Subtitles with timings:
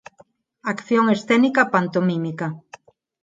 [0.73, 2.47] Acción escénica pantomímica.